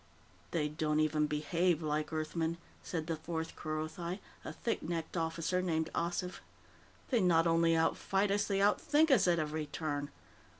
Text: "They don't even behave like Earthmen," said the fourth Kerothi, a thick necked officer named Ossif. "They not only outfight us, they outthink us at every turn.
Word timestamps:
"They 0.49 0.67
don't 0.67 0.99
even 0.99 1.27
behave 1.27 1.83
like 1.83 2.11
Earthmen," 2.11 2.57
said 2.81 3.05
the 3.05 3.17
fourth 3.17 3.55
Kerothi, 3.55 4.19
a 4.43 4.51
thick 4.51 4.81
necked 4.81 5.15
officer 5.15 5.61
named 5.61 5.91
Ossif. 5.93 6.39
"They 7.11 7.21
not 7.21 7.45
only 7.45 7.73
outfight 7.75 8.31
us, 8.31 8.45
they 8.45 8.57
outthink 8.57 9.11
us 9.11 9.27
at 9.27 9.37
every 9.37 9.67
turn. 9.67 10.09